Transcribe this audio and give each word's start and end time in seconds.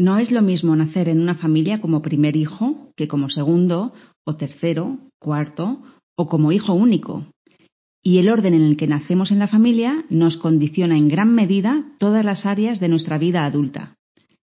No 0.00 0.16
es 0.18 0.30
lo 0.30 0.42
mismo 0.42 0.76
nacer 0.76 1.08
en 1.08 1.20
una 1.20 1.34
familia 1.34 1.80
como 1.80 2.02
primer 2.02 2.36
hijo 2.36 2.92
que 2.96 3.08
como 3.08 3.28
segundo 3.28 3.92
o 4.24 4.36
tercero, 4.36 4.98
cuarto 5.18 5.82
o 6.16 6.28
como 6.28 6.52
hijo 6.52 6.72
único. 6.72 7.26
Y 8.00 8.18
el 8.18 8.28
orden 8.28 8.54
en 8.54 8.62
el 8.62 8.76
que 8.76 8.86
nacemos 8.86 9.32
en 9.32 9.40
la 9.40 9.48
familia 9.48 10.04
nos 10.08 10.36
condiciona 10.36 10.96
en 10.96 11.08
gran 11.08 11.34
medida 11.34 11.84
todas 11.98 12.24
las 12.24 12.46
áreas 12.46 12.78
de 12.78 12.88
nuestra 12.88 13.18
vida 13.18 13.44
adulta. 13.44 13.96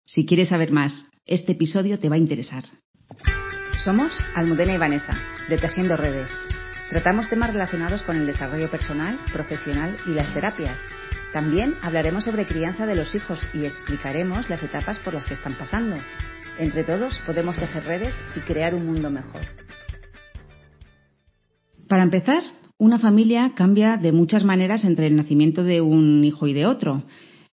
Si 0.08 0.26
quieres 0.26 0.50
saber 0.50 0.71
más, 0.71 1.06
este 1.26 1.52
episodio 1.52 1.99
te 1.99 2.10
va 2.10 2.15
a 2.15 2.20
interesar. 2.20 2.63
Somos 3.83 4.12
Almudena 4.33 4.74
y 4.74 4.78
Vanessa, 4.79 5.15
de 5.49 5.60
Tejiendo 5.60 5.96
Redes. 5.96 6.31
Tratamos 6.90 7.29
temas 7.29 7.54
relacionados 7.54 8.01
con 8.01 8.17
el 8.17 8.26
desarrollo 8.26 8.72
personal, 8.72 9.20
profesional 9.31 9.97
y 10.08 10.12
las 10.12 10.33
terapias 10.33 10.79
también 11.34 11.76
hablaremos 11.81 12.24
sobre 12.24 12.46
crianza 12.46 12.86
de 12.86 12.96
los 12.96 13.13
hijos 13.16 13.44
y 13.56 13.66
explicaremos 13.66 14.49
las 14.49 14.62
etapas 14.62 14.99
por 14.99 15.16
las 15.16 15.26
que 15.26 15.34
están 15.34 15.58
pasando. 15.58 15.98
Entre 16.59 16.84
todos 16.84 17.20
podemos 17.26 17.57
tejer 17.57 17.84
redes 17.84 18.16
y 18.35 18.40
crear 18.41 18.76
un 18.76 18.85
mundo 18.85 19.09
mejor. 19.09 19.41
Para 21.90 22.04
empezar, 22.04 22.43
una 22.77 22.99
familia 22.99 23.54
cambia 23.55 23.98
de 23.98 24.12
muchas 24.12 24.43
maneras 24.43 24.84
entre 24.84 25.07
el 25.07 25.16
nacimiento 25.16 25.63
de 25.63 25.81
un 25.81 26.23
hijo 26.23 26.48
y 26.48 26.54
de 26.54 26.67
otro. 26.67 27.04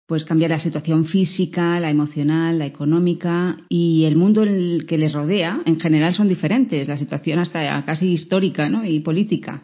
Pues 0.06 0.24
cambia 0.24 0.48
la 0.48 0.58
situación 0.58 1.04
física, 1.04 1.78
la 1.78 1.90
emocional, 1.90 2.58
la 2.58 2.66
económica 2.66 3.58
y 3.68 4.04
el 4.06 4.16
mundo 4.16 4.42
en 4.42 4.48
el 4.48 4.86
que 4.86 4.98
les 4.98 5.12
rodea 5.12 5.60
en 5.66 5.78
general 5.78 6.14
son 6.14 6.28
diferentes, 6.28 6.88
la 6.88 6.98
situación 6.98 7.38
hasta 7.38 7.84
casi 7.84 8.12
histórica 8.12 8.68
y 8.84 9.00
política. 9.00 9.62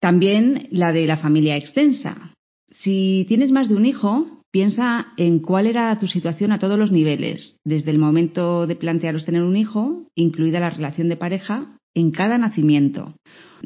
También 0.00 0.68
la 0.70 0.92
de 0.92 1.06
la 1.06 1.16
familia 1.16 1.56
extensa. 1.56 2.33
Si 2.82 3.24
tienes 3.28 3.52
más 3.52 3.68
de 3.68 3.76
un 3.76 3.86
hijo, 3.86 4.42
piensa 4.50 5.08
en 5.16 5.38
cuál 5.38 5.66
era 5.66 5.98
tu 5.98 6.06
situación 6.06 6.52
a 6.52 6.58
todos 6.58 6.78
los 6.78 6.90
niveles, 6.92 7.56
desde 7.64 7.90
el 7.90 7.98
momento 7.98 8.66
de 8.66 8.76
plantearos 8.76 9.24
tener 9.24 9.42
un 9.42 9.56
hijo, 9.56 10.06
incluida 10.14 10.60
la 10.60 10.70
relación 10.70 11.08
de 11.08 11.16
pareja, 11.16 11.76
en 11.94 12.10
cada 12.10 12.38
nacimiento. 12.38 13.14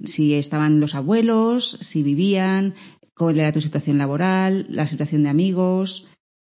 Si 0.05 0.34
estaban 0.34 0.81
los 0.81 0.95
abuelos, 0.95 1.78
si 1.81 2.03
vivían, 2.03 2.75
cuál 3.17 3.41
era 3.41 3.53
tu 3.53 3.61
situación 3.61 3.98
laboral, 3.98 4.67
la 4.69 4.87
situación 4.87 5.25
de 5.25 5.31
amigos, 5.31 6.06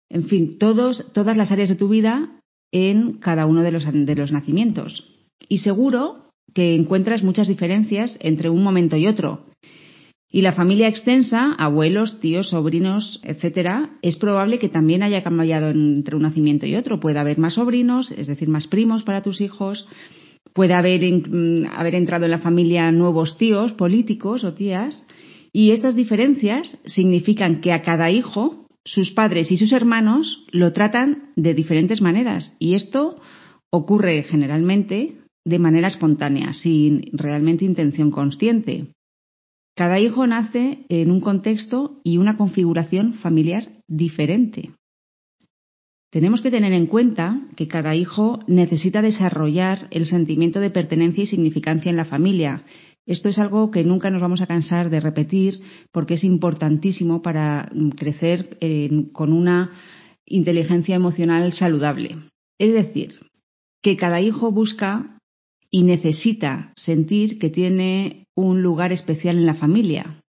en 0.10 0.28
fin, 0.28 0.58
todos, 0.58 1.12
todas 1.14 1.38
las 1.38 1.52
áreas 1.52 1.70
de 1.70 1.76
tu 1.76 1.90
vida 1.90 2.40
en 2.72 3.20
cada 3.20 3.46
uno 3.46 3.62
de 3.62 3.72
los, 3.72 3.86
de 3.86 4.16
los 4.16 4.32
nacimientos. 4.32 5.04
Y 5.48 5.60
seguro 5.60 6.30
que 6.54 6.76
encuentras 6.76 7.24
muchas 7.24 7.48
diferencias 7.48 8.18
entre 8.22 8.50
un 8.50 8.64
momento 8.64 8.96
y 8.98 9.08
otro, 9.08 9.46
y 10.36 10.42
la 10.42 10.52
familia 10.52 10.90
extensa, 10.90 11.54
abuelos, 11.54 12.20
tíos, 12.20 12.50
sobrinos, 12.50 13.22
etcétera, 13.24 13.92
es 14.02 14.18
probable 14.18 14.60
que 14.60 14.68
también 14.68 15.02
haya 15.02 15.24
cambiado 15.24 15.70
entre 15.70 16.18
un 16.18 16.24
nacimiento 16.24 16.66
y 16.66 16.76
otro. 16.76 17.00
Puede 17.00 17.20
haber 17.20 17.38
más 17.38 17.54
sobrinos, 17.54 18.12
es 18.12 18.28
decir, 18.28 18.50
más 18.50 18.68
primos 18.68 19.04
para 19.04 19.22
tus 19.22 19.40
hijos. 19.40 19.88
Puede 20.52 20.74
haber, 20.74 21.00
mm, 21.10 21.68
haber 21.74 21.96
entrado 21.96 22.26
en 22.26 22.32
la 22.32 22.40
familia 22.40 22.92
nuevos 22.92 23.38
tíos, 23.38 23.72
políticos 23.72 24.44
o 24.44 24.54
tías. 24.54 25.08
Y 25.54 25.72
estas 25.72 25.96
diferencias 25.96 26.80
significan 26.84 27.62
que 27.62 27.72
a 27.72 27.82
cada 27.82 28.12
hijo, 28.12 28.68
sus 28.84 29.12
padres 29.12 29.54
y 29.54 29.58
sus 29.58 29.72
hermanos 29.72 30.44
lo 30.52 30.74
tratan 30.74 31.30
de 31.38 31.54
diferentes 31.54 32.02
maneras. 32.02 32.58
Y 32.60 32.74
esto 32.74 33.16
ocurre 33.70 34.24
generalmente 34.24 35.14
de 35.46 35.60
manera 35.60 35.88
espontánea, 35.88 36.52
sin 36.52 37.04
realmente 37.14 37.64
intención 37.64 38.12
consciente. 38.12 38.88
Cada 39.76 40.00
hijo 40.00 40.26
nace 40.26 40.86
en 40.88 41.12
un 41.12 41.20
contexto 41.20 42.00
y 42.04 42.18
una 42.18 42.38
configuración 42.38 43.16
familiar 43.16 43.68
diferente. 43.88 44.72
Tenemos 46.12 46.40
que 46.40 46.50
tener 46.50 46.72
en 46.72 46.88
cuenta 46.88 47.42
que 47.58 47.68
cada 47.68 47.94
hijo 47.94 48.40
necesita 48.48 49.02
desarrollar 49.02 49.90
el 49.92 50.06
sentimiento 50.06 50.62
de 50.62 50.70
pertenencia 50.70 51.26
y 51.26 51.28
significancia 51.28 51.90
en 51.90 51.98
la 51.98 52.06
familia. 52.06 52.64
Esto 53.06 53.28
es 53.28 53.38
algo 53.38 53.70
que 53.70 53.84
nunca 53.84 54.10
nos 54.10 54.22
vamos 54.22 54.40
a 54.40 54.48
cansar 54.48 54.90
de 54.90 55.02
repetir 55.02 55.60
porque 55.92 56.14
es 56.14 56.24
importantísimo 56.24 57.22
para 57.22 57.70
crecer 57.98 58.58
eh, 58.62 59.08
con 59.12 59.34
una 59.34 59.72
inteligencia 60.26 60.96
emocional 60.96 61.52
saludable. 61.52 62.16
Es 62.58 62.72
decir, 62.72 63.20
que 63.84 63.98
cada 63.98 64.22
hijo 64.22 64.54
busca 64.54 65.15
y 65.72 65.84
necesita 65.84 66.72
sentir 66.76 67.40
que 67.40 67.50
tiene 67.50 68.28
un 68.36 68.62
lugar 68.62 68.92
especial 68.92 69.38
en 69.38 69.46
la 69.46 69.56
familia. 69.56 70.22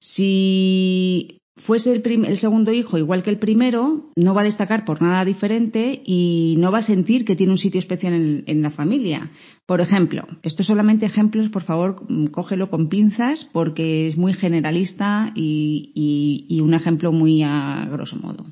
Si 0.00 1.40
fuese 1.56 1.92
el, 1.92 2.36
segundo 2.38 2.72
hijo 2.72 2.98
igual 2.98 3.22
que 3.22 3.30
el 3.30 3.38
primero, 3.38 4.10
no 4.16 4.34
va 4.34 4.40
a 4.40 4.44
destacar 4.44 4.84
por 4.84 5.02
nada 5.02 5.24
diferente 5.24 6.00
y 6.04 6.56
no 6.58 6.72
va 6.72 6.78
a 6.78 6.82
sentir 6.82 7.24
que 7.24 7.36
tiene 7.36 7.52
un 7.52 7.58
sitio 7.58 7.80
especial 7.80 8.42
en, 8.46 8.62
la 8.62 8.70
familia. 8.70 9.30
Por 9.66 9.80
ejemplo, 9.80 10.26
esto 10.42 10.62
solamente 10.62 11.06
ejemplos, 11.06 11.50
por 11.50 11.62
favor, 11.62 12.06
cógelo 12.30 12.70
con 12.70 12.88
pinzas 12.88 13.48
porque 13.52 14.06
es 14.06 14.16
muy 14.16 14.32
generalista 14.32 15.32
y, 15.34 15.92
y 16.48 16.60
un 16.60 16.74
ejemplo 16.74 17.12
muy 17.12 17.42
a 17.42 17.86
grosso 17.90 18.16
modo. 18.16 18.46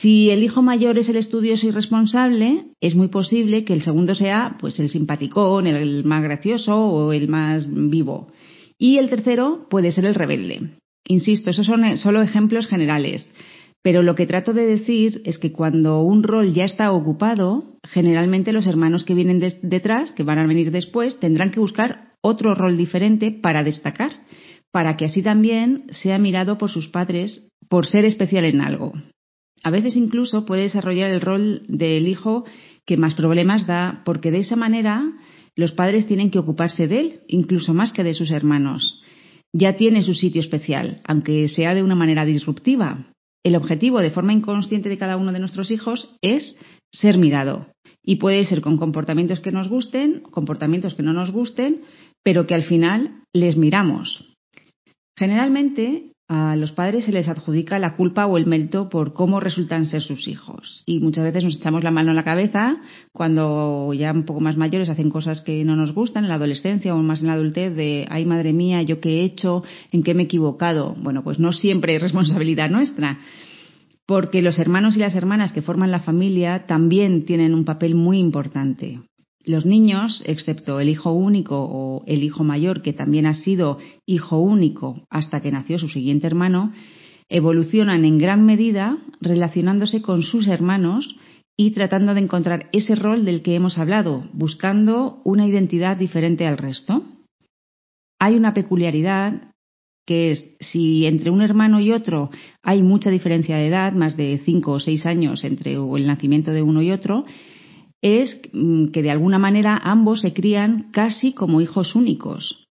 Si 0.00 0.30
el 0.30 0.42
hijo 0.42 0.60
mayor 0.60 0.98
es 0.98 1.08
el 1.08 1.16
estudioso 1.16 1.68
y 1.68 1.70
responsable, 1.70 2.64
es 2.80 2.96
muy 2.96 3.08
posible 3.08 3.64
que 3.64 3.74
el 3.74 3.82
segundo 3.82 4.14
sea 4.16 4.56
pues 4.58 4.80
el 4.80 4.88
simpaticón, 4.88 5.68
el 5.68 6.04
más 6.04 6.22
gracioso 6.22 6.76
o 6.76 7.12
el 7.12 7.28
más 7.28 7.66
vivo. 7.68 8.32
Y 8.76 8.98
el 8.98 9.08
tercero 9.08 9.66
puede 9.70 9.92
ser 9.92 10.06
el 10.06 10.16
rebelde. 10.16 10.78
Insisto, 11.06 11.50
esos 11.50 11.66
son 11.66 11.96
solo 11.96 12.22
ejemplos 12.22 12.66
generales. 12.66 13.32
Pero 13.82 14.02
lo 14.02 14.16
que 14.16 14.26
trato 14.26 14.52
de 14.52 14.66
decir 14.66 15.22
es 15.26 15.38
que 15.38 15.52
cuando 15.52 16.00
un 16.00 16.22
rol 16.22 16.54
ya 16.54 16.64
está 16.64 16.90
ocupado, 16.90 17.76
generalmente 17.84 18.52
los 18.52 18.66
hermanos 18.66 19.04
que 19.04 19.14
vienen 19.14 19.40
detrás, 19.62 20.10
que 20.10 20.22
van 20.24 20.38
a 20.38 20.46
venir 20.46 20.72
después, 20.72 21.20
tendrán 21.20 21.50
que 21.50 21.60
buscar 21.60 22.14
otro 22.20 22.54
rol 22.54 22.76
diferente 22.76 23.30
para 23.30 23.62
destacar, 23.62 24.10
para 24.72 24.96
que 24.96 25.04
así 25.04 25.22
también 25.22 25.84
sea 25.90 26.18
mirado 26.18 26.58
por 26.58 26.70
sus 26.70 26.88
padres 26.88 27.48
por 27.68 27.86
ser 27.86 28.06
especial 28.06 28.46
en 28.46 28.60
algo. 28.60 28.92
A 29.64 29.70
veces 29.70 29.96
incluso 29.96 30.44
puede 30.44 30.62
desarrollar 30.62 31.10
el 31.10 31.22
rol 31.22 31.62
del 31.68 32.06
hijo 32.06 32.44
que 32.86 32.98
más 32.98 33.14
problemas 33.14 33.66
da, 33.66 34.02
porque 34.04 34.30
de 34.30 34.40
esa 34.40 34.56
manera 34.56 35.10
los 35.56 35.72
padres 35.72 36.06
tienen 36.06 36.30
que 36.30 36.38
ocuparse 36.38 36.86
de 36.86 37.00
él, 37.00 37.20
incluso 37.28 37.72
más 37.72 37.90
que 37.90 38.04
de 38.04 38.12
sus 38.12 38.30
hermanos. 38.30 39.00
Ya 39.54 39.76
tiene 39.76 40.02
su 40.02 40.12
sitio 40.12 40.42
especial, 40.42 41.00
aunque 41.06 41.48
sea 41.48 41.74
de 41.74 41.82
una 41.82 41.94
manera 41.94 42.26
disruptiva. 42.26 43.06
El 43.42 43.56
objetivo 43.56 44.00
de 44.00 44.10
forma 44.10 44.34
inconsciente 44.34 44.90
de 44.90 44.98
cada 44.98 45.16
uno 45.16 45.32
de 45.32 45.38
nuestros 45.38 45.70
hijos 45.70 46.14
es 46.20 46.58
ser 46.92 47.16
mirado. 47.16 47.68
Y 48.02 48.16
puede 48.16 48.44
ser 48.44 48.60
con 48.60 48.76
comportamientos 48.76 49.40
que 49.40 49.52
nos 49.52 49.68
gusten, 49.68 50.20
comportamientos 50.30 50.94
que 50.94 51.02
no 51.02 51.14
nos 51.14 51.30
gusten, 51.30 51.82
pero 52.22 52.46
que 52.46 52.54
al 52.54 52.64
final 52.64 53.22
les 53.32 53.56
miramos. 53.56 54.34
Generalmente 55.16 56.10
a 56.26 56.56
los 56.56 56.72
padres 56.72 57.04
se 57.04 57.12
les 57.12 57.28
adjudica 57.28 57.78
la 57.78 57.96
culpa 57.96 58.26
o 58.26 58.38
el 58.38 58.46
mérito 58.46 58.88
por 58.88 59.12
cómo 59.12 59.40
resultan 59.40 59.86
ser 59.86 60.02
sus 60.02 60.26
hijos. 60.26 60.82
Y 60.86 61.00
muchas 61.00 61.24
veces 61.24 61.44
nos 61.44 61.56
echamos 61.56 61.84
la 61.84 61.90
mano 61.90 62.10
en 62.10 62.16
la 62.16 62.24
cabeza 62.24 62.78
cuando 63.12 63.92
ya 63.92 64.10
un 64.10 64.24
poco 64.24 64.40
más 64.40 64.56
mayores 64.56 64.88
hacen 64.88 65.10
cosas 65.10 65.42
que 65.42 65.64
no 65.64 65.76
nos 65.76 65.92
gustan 65.92 66.24
en 66.24 66.30
la 66.30 66.36
adolescencia 66.36 66.94
o 66.94 66.98
más 67.02 67.20
en 67.20 67.26
la 67.26 67.34
adultez 67.34 67.74
de, 67.76 68.06
ay 68.10 68.24
madre 68.24 68.54
mía, 68.54 68.80
yo 68.82 69.00
qué 69.00 69.20
he 69.20 69.24
hecho, 69.24 69.64
en 69.92 70.02
qué 70.02 70.14
me 70.14 70.22
he 70.22 70.26
equivocado. 70.26 70.96
Bueno, 70.98 71.22
pues 71.22 71.38
no 71.38 71.52
siempre 71.52 71.96
es 71.96 72.02
responsabilidad 72.02 72.70
nuestra. 72.70 73.18
Porque 74.06 74.42
los 74.42 74.58
hermanos 74.58 74.96
y 74.96 75.00
las 75.00 75.14
hermanas 75.14 75.52
que 75.52 75.62
forman 75.62 75.90
la 75.90 76.00
familia 76.00 76.66
también 76.66 77.24
tienen 77.24 77.54
un 77.54 77.64
papel 77.64 77.94
muy 77.94 78.18
importante. 78.18 79.00
Los 79.44 79.66
niños, 79.66 80.22
excepto 80.26 80.80
el 80.80 80.88
hijo 80.88 81.12
único 81.12 81.62
o 81.62 82.02
el 82.06 82.22
hijo 82.22 82.44
mayor, 82.44 82.80
que 82.80 82.94
también 82.94 83.26
ha 83.26 83.34
sido 83.34 83.78
hijo 84.06 84.38
único 84.38 85.02
hasta 85.10 85.40
que 85.40 85.52
nació 85.52 85.78
su 85.78 85.88
siguiente 85.88 86.26
hermano, 86.26 86.72
evolucionan 87.28 88.04
en 88.04 88.18
gran 88.18 88.46
medida 88.46 88.98
relacionándose 89.20 90.00
con 90.00 90.22
sus 90.22 90.46
hermanos 90.46 91.16
y 91.56 91.70
tratando 91.72 92.14
de 92.14 92.20
encontrar 92.20 92.68
ese 92.72 92.94
rol 92.94 93.24
del 93.24 93.42
que 93.42 93.54
hemos 93.54 93.78
hablado, 93.78 94.24
buscando 94.32 95.20
una 95.24 95.46
identidad 95.46 95.96
diferente 95.96 96.46
al 96.46 96.58
resto. 96.58 97.02
Hay 98.18 98.36
una 98.36 98.54
peculiaridad 98.54 99.52
que 100.06 100.32
es 100.32 100.56
si 100.60 101.06
entre 101.06 101.30
un 101.30 101.42
hermano 101.42 101.80
y 101.80 101.92
otro 101.92 102.30
hay 102.62 102.82
mucha 102.82 103.10
diferencia 103.10 103.56
de 103.56 103.68
edad, 103.68 103.92
más 103.92 104.16
de 104.16 104.40
cinco 104.44 104.72
o 104.72 104.80
seis 104.80 105.06
años 105.06 105.44
entre 105.44 105.74
el 105.74 106.06
nacimiento 106.06 106.50
de 106.50 106.62
uno 106.62 106.82
y 106.82 106.90
otro, 106.90 107.24
es 108.04 108.38
mm, 108.52 108.88
que 108.88 109.02
de 109.02 109.10
alguna 109.10 109.38
manera 109.38 109.80
ambos 109.82 110.20
se 110.20 110.34
crían 110.34 110.90
casi 110.92 111.32
como 111.32 111.62
hijos 111.62 111.94
únicos. 111.94 112.66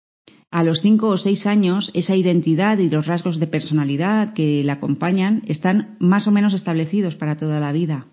A 0.51 0.63
los 0.63 0.83
cinco 0.83 1.09
o 1.09 1.17
seis 1.17 1.47
años, 1.47 1.91
esa 1.95 2.15
identidad 2.15 2.77
y 2.77 2.91
los 2.91 3.07
rasgos 3.07 3.41
de 3.41 3.47
personalidad 3.47 4.35
que 4.35 4.63
la 4.63 4.75
acompañan 4.75 5.43
están 5.47 5.97
más 5.99 6.29
o 6.29 6.33
menos 6.33 6.53
establecidos 6.53 7.15
para 7.15 7.39
toda 7.39 7.61
la 7.61 7.73
vida. 7.73 8.09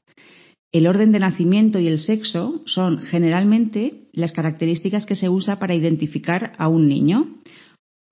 El 0.71 0.87
orden 0.87 1.11
de 1.11 1.19
nacimiento 1.19 1.79
y 1.79 1.87
el 1.87 1.99
sexo 1.99 2.61
son 2.65 2.99
generalmente 3.01 4.07
las 4.13 4.31
características 4.31 5.05
que 5.05 5.15
se 5.15 5.27
usa 5.27 5.59
para 5.59 5.75
identificar 5.75 6.53
a 6.57 6.69
un 6.69 6.87
niño. 6.87 7.41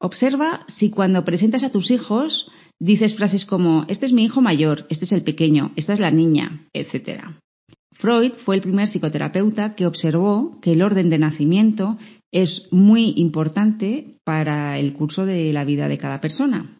Observa 0.01 0.65
si 0.67 0.89
cuando 0.89 1.23
presentas 1.23 1.63
a 1.63 1.71
tus 1.71 1.91
hijos 1.91 2.51
dices 2.77 3.15
frases 3.15 3.45
como 3.45 3.85
este 3.87 4.05
es 4.05 4.11
mi 4.11 4.25
hijo 4.25 4.41
mayor, 4.41 4.85
este 4.89 5.05
es 5.05 5.13
el 5.13 5.23
pequeño, 5.23 5.71
esta 5.77 5.93
es 5.93 6.01
la 6.01 6.11
niña, 6.11 6.67
etc. 6.73 7.23
Freud 7.99 8.33
fue 8.45 8.55
el 8.55 8.61
primer 8.61 8.87
psicoterapeuta 8.87 9.75
que 9.75 9.85
observó 9.85 10.59
que 10.61 10.73
el 10.73 10.81
orden 10.81 11.09
de 11.09 11.17
nacimiento 11.17 11.97
es 12.31 12.67
muy 12.71 13.13
importante 13.17 14.19
para 14.23 14.77
el 14.77 14.93
curso 14.93 15.25
de 15.25 15.51
la 15.53 15.65
vida 15.65 15.87
de 15.87 15.97
cada 15.97 16.21
persona. 16.21 16.76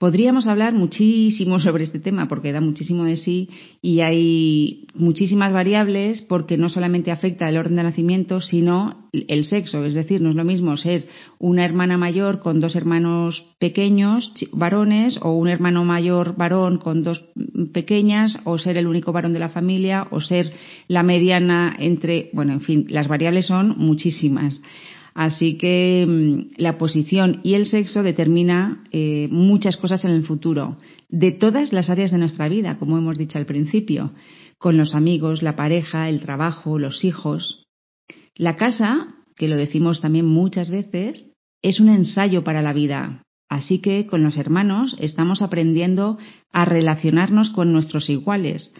Podríamos 0.00 0.46
hablar 0.46 0.72
muchísimo 0.72 1.60
sobre 1.66 1.84
este 1.84 2.00
tema 2.00 2.26
porque 2.26 2.52
da 2.52 2.62
muchísimo 2.62 3.04
de 3.04 3.18
sí 3.18 3.50
y 3.82 4.00
hay 4.00 4.86
muchísimas 4.94 5.52
variables 5.52 6.22
porque 6.22 6.56
no 6.56 6.70
solamente 6.70 7.10
afecta 7.10 7.46
el 7.46 7.58
orden 7.58 7.76
de 7.76 7.82
nacimiento, 7.82 8.40
sino 8.40 9.10
el 9.12 9.44
sexo. 9.44 9.84
Es 9.84 9.92
decir, 9.92 10.22
no 10.22 10.30
es 10.30 10.36
lo 10.36 10.44
mismo 10.44 10.74
ser 10.78 11.06
una 11.38 11.66
hermana 11.66 11.98
mayor 11.98 12.40
con 12.40 12.60
dos 12.60 12.76
hermanos 12.76 13.44
pequeños, 13.58 14.32
varones, 14.52 15.18
o 15.20 15.32
un 15.32 15.48
hermano 15.48 15.84
mayor 15.84 16.34
varón 16.34 16.78
con 16.78 17.04
dos 17.04 17.22
pequeñas, 17.74 18.40
o 18.44 18.56
ser 18.56 18.78
el 18.78 18.86
único 18.86 19.12
varón 19.12 19.34
de 19.34 19.40
la 19.40 19.50
familia, 19.50 20.06
o 20.12 20.22
ser 20.22 20.50
la 20.88 21.02
mediana 21.02 21.76
entre, 21.78 22.30
bueno, 22.32 22.54
en 22.54 22.62
fin, 22.62 22.86
las 22.88 23.06
variables 23.06 23.44
son 23.44 23.76
muchísimas. 23.76 24.62
Así 25.14 25.56
que 25.56 26.06
mm, 26.08 26.60
la 26.60 26.78
posición 26.78 27.40
y 27.42 27.54
el 27.54 27.66
sexo 27.66 28.02
determina 28.02 28.84
eh, 28.92 29.28
muchas 29.30 29.76
cosas 29.76 30.04
en 30.04 30.12
el 30.12 30.24
futuro, 30.24 30.78
de 31.08 31.32
todas 31.32 31.72
las 31.72 31.90
áreas 31.90 32.10
de 32.10 32.18
nuestra 32.18 32.48
vida, 32.48 32.78
como 32.78 32.98
hemos 32.98 33.18
dicho 33.18 33.38
al 33.38 33.46
principio, 33.46 34.12
con 34.58 34.76
los 34.76 34.94
amigos, 34.94 35.42
la 35.42 35.56
pareja, 35.56 36.08
el 36.08 36.20
trabajo, 36.20 36.78
los 36.78 37.04
hijos. 37.04 37.66
La 38.36 38.56
casa, 38.56 39.08
que 39.36 39.48
lo 39.48 39.56
decimos 39.56 40.00
también 40.00 40.26
muchas 40.26 40.70
veces, 40.70 41.34
es 41.62 41.80
un 41.80 41.88
ensayo 41.88 42.44
para 42.44 42.62
la 42.62 42.72
vida. 42.72 43.22
Así 43.48 43.80
que 43.80 44.06
con 44.06 44.22
los 44.22 44.36
hermanos 44.36 44.96
estamos 45.00 45.42
aprendiendo 45.42 46.18
a 46.52 46.64
relacionarnos 46.64 47.50
con 47.50 47.72
nuestros 47.72 48.08
iguales, 48.08 48.74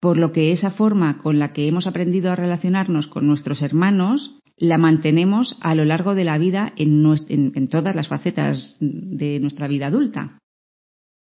por 0.00 0.16
lo 0.16 0.32
que 0.32 0.52
esa 0.52 0.72
forma 0.72 1.18
con 1.18 1.38
la 1.38 1.52
que 1.52 1.68
hemos 1.68 1.86
aprendido 1.86 2.32
a 2.32 2.36
relacionarnos 2.36 3.06
con 3.06 3.26
nuestros 3.26 3.62
hermanos 3.62 4.37
la 4.58 4.78
mantenemos 4.78 5.56
a 5.60 5.74
lo 5.74 5.84
largo 5.84 6.14
de 6.14 6.24
la 6.24 6.38
vida 6.38 6.72
en, 6.76 7.68
todas 7.68 7.94
las 7.94 8.08
facetas 8.08 8.76
de 8.80 9.40
nuestra 9.40 9.68
vida 9.68 9.86
adulta. 9.86 10.38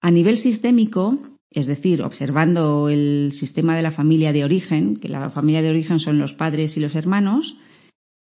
A 0.01 0.11
nivel 0.11 0.37
sistémico, 0.37 1.19
es 1.51 1.67
decir, 1.67 2.01
observando 2.01 2.89
el 2.89 3.31
sistema 3.33 3.75
de 3.75 3.81
la 3.81 3.91
familia 3.91 4.31
de 4.31 4.43
origen, 4.43 4.97
que 4.97 5.09
la 5.09 5.29
familia 5.31 5.61
de 5.61 5.69
origen 5.69 5.99
son 5.99 6.19
los 6.19 6.33
padres 6.33 6.77
y 6.77 6.79
los 6.79 6.95
hermanos, 6.95 7.55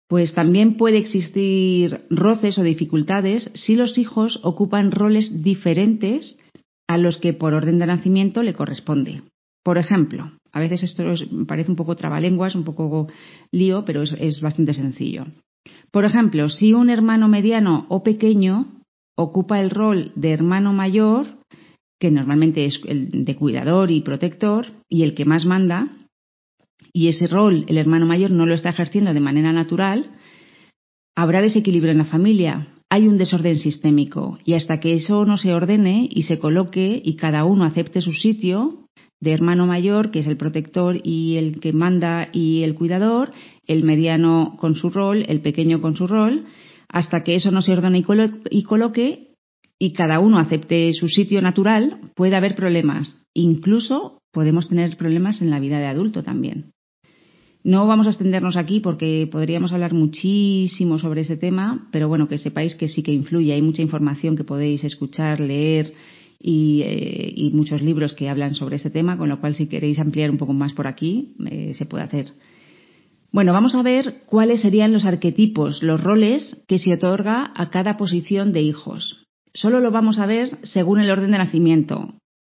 pues 0.08 0.34
también 0.34 0.78
puede 0.78 0.98
existir 0.98 2.02
roces 2.10 2.58
o 2.58 2.64
dificultades 2.64 3.50
si 3.56 3.76
los 3.76 3.98
hijos 3.98 4.40
ocupan 4.44 4.92
roles 4.92 5.44
diferentes 5.44 6.40
a 6.88 6.98
los 6.98 7.18
que 7.18 7.34
por 7.34 7.54
orden 7.54 7.80
de 7.80 7.88
nacimiento 7.88 8.44
le 8.44 8.54
corresponde. 8.54 9.24
Por 9.66 9.80
ejemplo, 9.80 10.32
a 10.52 10.60
veces 10.60 10.84
esto 10.84 11.04
parece 11.48 11.72
un 11.72 11.76
poco 11.76 11.96
trabalenguas, 11.96 12.54
un 12.54 12.64
poco 12.64 13.08
lío, 13.52 13.84
pero 13.84 14.04
es, 14.04 14.40
bastante 14.40 14.76
sencillo. 14.76 15.26
Por 15.90 16.06
ejemplo, 16.06 16.50
si 16.50 16.76
un 16.76 16.92
hermano 16.92 17.28
mediano 17.28 17.88
o 17.90 18.04
pequeño 18.04 18.84
ocupa 19.18 19.60
el 19.60 19.72
rol 19.72 20.12
de 20.16 20.34
hermano 20.34 20.72
mayor, 20.72 21.40
que 22.00 22.12
normalmente 22.12 22.66
es 22.66 22.80
el 22.86 23.26
de 23.26 23.36
cuidador 23.36 23.90
y 23.90 24.02
protector, 24.02 24.68
y 24.88 25.02
el 25.02 25.16
que 25.16 25.26
más 25.26 25.48
manda, 25.48 25.88
y 26.94 27.08
ese 27.08 27.26
rol 27.26 27.66
el 27.68 27.80
hermano 27.80 28.06
mayor 28.06 28.30
no 28.30 28.46
lo 28.46 28.54
está 28.54 28.70
ejerciendo 28.70 29.16
de 29.16 29.20
manera 29.20 29.52
natural, 29.52 30.12
habrá 31.16 31.42
desequilibrio 31.42 31.92
en 31.92 31.98
la 31.98 32.06
familia. 32.06 32.68
Hay 32.92 33.08
un 33.08 33.18
desorden 33.18 33.56
sistémico 33.56 34.38
y 34.46 34.54
hasta 34.54 34.80
que 34.80 34.94
eso 34.94 35.26
no 35.26 35.38
se 35.38 35.56
ordene 35.56 36.08
y 36.08 36.24
se 36.24 36.38
coloque 36.38 37.02
y 37.04 37.16
cada 37.16 37.46
uno 37.46 37.64
acepte 37.64 38.00
su 38.02 38.14
sitio, 38.14 38.85
de 39.26 39.34
hermano 39.34 39.66
mayor, 39.66 40.12
que 40.12 40.20
es 40.20 40.28
el 40.28 40.38
protector 40.38 41.02
y 41.04 41.36
el 41.36 41.60
que 41.60 41.74
manda 41.74 42.30
y 42.32 42.62
el 42.62 42.76
cuidador, 42.76 43.34
el 43.66 43.84
mediano 43.84 44.56
con 44.58 44.76
su 44.76 44.90
rol, 44.90 45.26
el 45.28 45.42
pequeño 45.42 45.82
con 45.82 45.98
su 45.98 46.08
rol, 46.08 46.46
hasta 46.88 47.24
que 47.24 47.36
eso 47.36 47.52
no 47.52 47.62
se 47.62 47.74
ordene 47.74 48.06
y 48.52 48.64
coloque 48.64 49.34
y 49.80 49.94
cada 49.94 50.20
uno 50.20 50.38
acepte 50.38 50.94
su 50.94 51.10
sitio 51.10 51.42
natural, 51.42 52.12
puede 52.16 52.36
haber 52.36 52.56
problemas. 52.56 53.26
Incluso 53.34 54.20
podemos 54.32 54.70
tener 54.70 54.96
problemas 54.96 55.42
en 55.42 55.50
la 55.50 55.60
vida 55.60 55.80
de 55.80 55.88
adulto 55.88 56.24
también. 56.24 56.72
No 57.64 57.88
vamos 57.88 58.06
a 58.06 58.12
extendernos 58.12 58.58
aquí 58.58 58.80
porque 58.80 59.28
podríamos 59.30 59.74
hablar 59.74 59.92
muchísimo 59.92 61.00
sobre 61.00 61.22
ese 61.22 61.36
tema, 61.36 61.90
pero 61.92 62.08
bueno, 62.08 62.28
que 62.28 62.38
sepáis 62.38 62.76
que 62.76 62.88
sí 62.88 63.02
que 63.02 63.12
influye. 63.12 63.54
Hay 63.54 63.64
mucha 63.64 63.82
información 63.82 64.38
que 64.38 64.44
podéis 64.44 64.84
escuchar, 64.84 65.40
leer 65.40 65.94
eh, 66.48 67.34
y, 67.36 67.50
muchos 67.52 67.82
libros 67.82 68.14
que 68.14 68.30
hablan 68.30 68.54
sobre 68.54 68.76
este 68.76 68.92
tema, 68.92 69.18
con 69.18 69.30
lo 69.30 69.40
cual 69.40 69.56
si 69.56 69.68
queréis 69.68 69.98
ampliar 69.98 70.30
un 70.30 70.38
poco 70.38 70.54
más 70.54 70.74
por 70.74 70.86
aquí, 70.86 71.34
eh, 71.50 71.74
se 71.74 71.88
puede 71.88 72.04
hacer. 72.04 72.34
Bueno, 73.32 73.52
vamos 73.52 73.74
a 73.74 73.82
ver 73.82 74.22
cuáles 74.28 74.62
serían 74.62 74.94
los 74.94 75.06
arquetipos, 75.06 75.82
los 75.82 76.04
roles 76.04 76.64
que 76.68 76.78
se 76.78 76.94
otorga 76.94 77.52
a 77.56 77.72
cada 77.72 77.98
posición 77.98 78.54
de 78.54 78.62
hijos. 78.62 79.26
Solo 79.56 79.80
lo 79.80 79.90
vamos 79.90 80.20
a 80.20 80.28
ver 80.28 80.60
según 80.62 81.00
el 81.00 81.10
orden 81.10 81.32
de 81.32 81.40
nacimiento. 81.40 82.14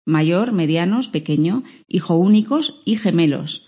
Mayor, 0.04 0.50
medianos, 0.50 1.06
pequeño, 1.08 1.62
hijo 1.86 2.16
únicos 2.16 2.80
y 2.84 2.96
gemelos. 2.96 3.66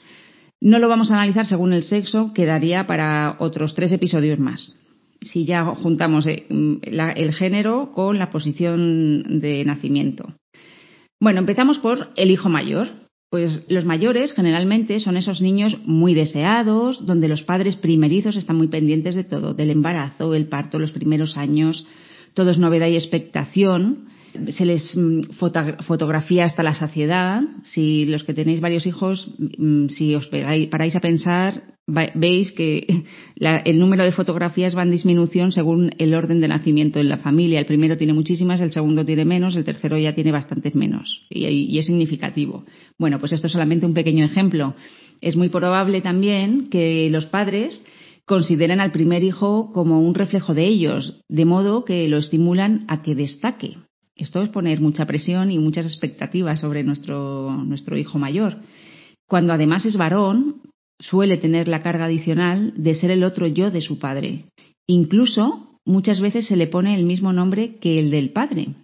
No 0.60 0.80
lo 0.80 0.88
vamos 0.88 1.12
a 1.12 1.14
analizar 1.14 1.46
según 1.46 1.72
el 1.72 1.84
sexo, 1.84 2.32
quedaría 2.34 2.88
para 2.88 3.36
otros 3.38 3.76
tres 3.76 3.92
episodios 3.92 4.40
más 4.40 4.87
si 5.20 5.44
ya 5.44 5.64
juntamos 5.64 6.26
eh, 6.26 6.46
el 6.48 7.32
género 7.32 7.92
con 7.92 8.18
la 8.18 8.30
posición 8.30 9.40
de 9.40 9.64
nacimiento. 9.64 10.34
Bueno, 11.20 11.40
empezamos 11.40 11.78
por 11.78 12.10
el 12.16 12.30
hijo 12.30 12.48
mayor. 12.48 12.88
Pues 13.30 13.66
los 13.68 13.84
mayores 13.84 14.32
generalmente 14.32 15.00
son 15.00 15.18
esos 15.18 15.42
niños 15.42 15.76
muy 15.84 16.14
deseados, 16.14 17.04
donde 17.04 17.28
los 17.28 17.42
padres 17.42 17.76
primerizos 17.76 18.36
están 18.36 18.56
muy 18.56 18.68
pendientes 18.68 19.14
de 19.14 19.24
todo, 19.24 19.52
del 19.52 19.68
embarazo, 19.68 20.34
el 20.34 20.46
parto, 20.46 20.78
los 20.78 20.92
primeros 20.92 21.36
años, 21.36 21.86
todo 22.32 22.50
es 22.50 22.58
novedad 22.58 22.86
y 22.86 22.94
expectación 22.94 24.08
se 24.48 24.64
les 24.64 24.96
mm, 24.96 25.20
fotografía 25.86 26.44
hasta 26.44 26.62
la 26.62 26.74
saciedad. 26.74 27.42
Si 27.64 28.06
los 28.06 28.24
que 28.24 28.34
tenéis 28.34 28.60
varios 28.60 28.86
hijos, 28.86 29.34
mm, 29.38 29.88
si 29.88 30.14
os 30.14 30.26
paráis 30.26 30.96
a 30.96 31.00
pensar, 31.00 31.62
veis 32.14 32.52
que 32.52 32.86
el 33.64 33.78
número 33.78 34.04
de 34.04 34.12
fotografías 34.12 34.76
va 34.76 34.82
en 34.82 34.90
disminución 34.90 35.52
según 35.52 35.90
el 35.98 36.14
orden 36.14 36.40
de 36.40 36.48
nacimiento 36.48 37.00
en 37.00 37.08
la 37.08 37.18
familia. 37.18 37.60
El 37.60 37.66
primero 37.66 37.96
tiene 37.96 38.12
muchísimas, 38.12 38.60
el 38.60 38.72
segundo 38.72 39.04
tiene 39.04 39.24
menos, 39.24 39.56
el 39.56 39.64
tercero 39.64 39.98
ya 39.98 40.14
tiene 40.14 40.32
bastantes 40.32 40.74
menos 40.74 41.26
y, 41.30 41.46
y 41.46 41.78
es 41.78 41.86
significativo. 41.86 42.64
Bueno, 42.98 43.18
pues 43.18 43.32
esto 43.32 43.46
es 43.46 43.52
solamente 43.52 43.86
un 43.86 43.94
pequeño 43.94 44.24
ejemplo. 44.24 44.74
Es 45.20 45.36
muy 45.36 45.48
probable 45.48 46.00
también 46.00 46.68
que 46.68 47.08
los 47.10 47.26
padres 47.26 47.84
consideren 48.28 48.78
al 48.78 48.92
primer 48.92 49.24
hijo 49.24 49.72
como 49.72 50.00
un 50.00 50.14
reflejo 50.14 50.54
de 50.54 50.66
ellos, 50.66 51.20
de 51.28 51.46
modo 51.46 51.84
que 51.84 52.06
lo 52.08 52.18
estimulan 52.18 52.84
a 52.86 53.02
que 53.02 53.14
destaque. 53.14 53.78
Esto 54.18 54.42
es 54.42 54.50
poner 54.50 54.80
mucha 54.80 55.06
presión 55.06 55.52
y 55.52 55.58
muchas 55.58 55.86
expectativas 55.86 56.60
sobre 56.60 56.82
nuestro, 56.82 57.52
nuestro 57.64 57.96
hijo 57.96 58.18
mayor. 58.18 58.58
Cuando 59.28 59.52
además 59.52 59.86
es 59.86 59.96
varón, 59.96 60.62
suele 60.98 61.38
tener 61.38 61.68
la 61.68 61.82
carga 61.82 62.06
adicional 62.06 62.74
de 62.76 62.96
ser 62.96 63.12
el 63.12 63.22
otro 63.22 63.46
yo 63.46 63.70
de 63.70 63.80
su 63.80 64.00
padre. 64.00 64.46
Incluso 64.88 65.78
muchas 65.84 66.20
veces 66.20 66.46
se 66.46 66.56
le 66.56 66.66
pone 66.66 66.96
el 66.96 67.04
mismo 67.04 67.32
nombre 67.32 67.76
que 67.76 68.00
el 68.00 68.10
del 68.10 68.30
padre. 68.30 68.74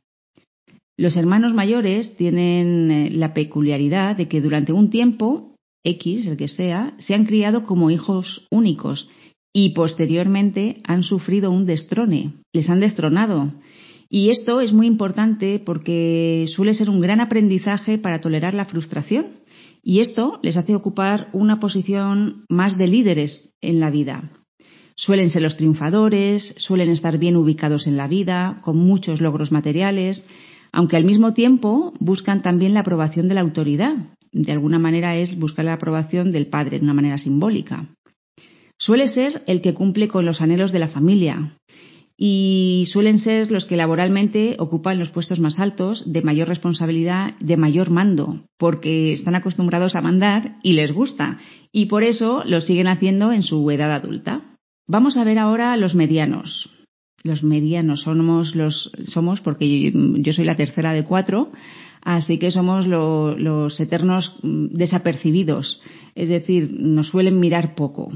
Los 0.96 1.16
hermanos 1.16 1.52
mayores 1.52 2.16
tienen 2.16 2.90
eh, 2.90 3.10
la 3.10 3.34
peculiaridad 3.34 4.16
de 4.16 4.28
que 4.28 4.40
durante 4.40 4.72
un 4.72 4.90
tiempo, 4.90 5.56
X, 5.82 6.28
el 6.28 6.36
que 6.36 6.46
sea, 6.46 6.94
se 6.98 7.14
han 7.14 7.26
criado 7.26 7.64
como 7.64 7.90
hijos 7.90 8.46
únicos 8.50 9.08
y 9.52 9.70
posteriormente 9.70 10.80
han 10.84 11.02
sufrido 11.02 11.50
un 11.50 11.66
destrone, 11.66 12.34
les 12.52 12.68
han 12.70 12.78
destronado 12.78 13.52
y 14.08 14.30
esto 14.30 14.60
es 14.60 14.72
muy 14.72 14.86
importante 14.86 15.60
porque 15.64 16.46
suele 16.48 16.74
ser 16.74 16.90
un 16.90 17.00
gran 17.00 17.20
aprendizaje 17.20 17.98
para 17.98 18.20
tolerar 18.20 18.54
la 18.54 18.66
frustración 18.66 19.26
y 19.82 20.00
esto 20.00 20.38
les 20.42 20.56
hace 20.56 20.74
ocupar 20.74 21.28
una 21.32 21.60
posición 21.60 22.44
más 22.48 22.78
de 22.78 22.88
líderes 22.88 23.54
en 23.60 23.80
la 23.80 23.90
vida. 23.90 24.30
Suelen 24.96 25.30
ser 25.30 25.42
los 25.42 25.56
triunfadores, 25.56 26.54
suelen 26.56 26.88
estar 26.88 27.18
bien 27.18 27.36
ubicados 27.36 27.86
en 27.86 27.96
la 27.96 28.06
vida, 28.06 28.58
con 28.62 28.78
muchos 28.78 29.20
logros 29.20 29.50
materiales, 29.50 30.26
aunque 30.72 30.96
al 30.96 31.04
mismo 31.04 31.34
tiempo 31.34 31.92
buscan 32.00 32.42
también 32.42 32.74
la 32.74 32.80
aprobación 32.80 33.28
de 33.28 33.34
la 33.34 33.40
autoridad. 33.40 33.94
De 34.32 34.52
alguna 34.52 34.78
manera 34.78 35.16
es 35.16 35.38
buscar 35.38 35.64
la 35.64 35.74
aprobación 35.74 36.32
del 36.32 36.46
padre 36.46 36.78
de 36.78 36.84
una 36.84 36.94
manera 36.94 37.18
simbólica. 37.18 37.86
Suele 38.78 39.08
ser 39.08 39.42
el 39.46 39.60
que 39.60 39.74
cumple 39.74 40.08
con 40.08 40.24
los 40.24 40.40
anhelos 40.40 40.72
de 40.72 40.78
la 40.78 40.88
familia, 40.88 41.56
y 42.16 42.86
suelen 42.92 43.18
ser 43.18 43.50
los 43.50 43.64
que 43.64 43.76
laboralmente 43.76 44.56
ocupan 44.58 44.98
los 44.98 45.10
puestos 45.10 45.40
más 45.40 45.58
altos, 45.58 46.10
de 46.10 46.22
mayor 46.22 46.48
responsabilidad, 46.48 47.34
de 47.40 47.56
mayor 47.56 47.90
mando, 47.90 48.44
porque 48.56 49.12
están 49.12 49.34
acostumbrados 49.34 49.96
a 49.96 50.00
mandar 50.00 50.56
y 50.62 50.74
les 50.74 50.92
gusta, 50.92 51.38
y 51.72 51.86
por 51.86 52.04
eso 52.04 52.42
lo 52.46 52.60
siguen 52.60 52.86
haciendo 52.86 53.32
en 53.32 53.42
su 53.42 53.68
edad 53.70 53.92
adulta. 53.92 54.56
Vamos 54.86 55.16
a 55.16 55.24
ver 55.24 55.38
ahora 55.38 55.76
los 55.76 55.94
medianos. 55.94 56.70
Los 57.24 57.42
medianos 57.42 58.02
somos 58.02 58.54
los 58.54 58.92
somos 59.06 59.40
porque 59.40 59.90
yo 59.92 60.32
soy 60.34 60.44
la 60.44 60.56
tercera 60.56 60.92
de 60.92 61.04
cuatro, 61.04 61.52
así 62.02 62.38
que 62.38 62.50
somos 62.50 62.86
los 62.86 63.80
eternos 63.80 64.36
desapercibidos. 64.42 65.80
es 66.14 66.28
decir, 66.28 66.70
nos 66.78 67.08
suelen 67.08 67.40
mirar 67.40 67.74
poco. 67.74 68.12